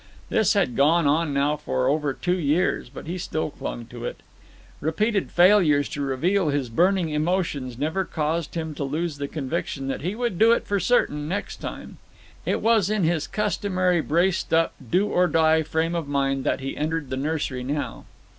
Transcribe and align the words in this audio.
This 0.29 0.53
had 0.53 0.75
gone 0.75 1.05
on 1.05 1.31
now 1.31 1.55
for 1.55 1.87
over 1.87 2.11
two 2.11 2.39
years, 2.39 2.89
but 2.89 3.05
he 3.05 3.19
still 3.19 3.51
clung 3.51 3.85
to 3.85 4.03
it. 4.03 4.21
Repeated 4.79 5.29
failures 5.31 5.87
to 5.89 6.01
reveal 6.01 6.49
his 6.49 6.69
burning 6.69 7.09
emotions 7.09 7.77
never 7.77 8.03
caused 8.03 8.55
him 8.55 8.73
to 8.73 8.83
lose 8.83 9.19
the 9.19 9.27
conviction 9.27 9.87
that 9.89 10.01
he 10.01 10.15
would 10.15 10.39
do 10.39 10.53
it 10.53 10.65
for 10.65 10.79
certain 10.79 11.27
next 11.27 11.57
time. 11.57 11.99
It 12.47 12.61
was 12.61 12.89
in 12.89 13.03
his 13.03 13.27
customary 13.27 14.01
braced 14.01 14.51
up, 14.55 14.73
do 14.89 15.05
or 15.05 15.27
die 15.27 15.61
frame 15.61 15.93
of 15.93 16.07
mind 16.07 16.45
that 16.45 16.61
he 16.61 16.75
entered 16.75 17.11
the 17.11 17.15
nursery 17.17 17.63
now. 17.63 18.05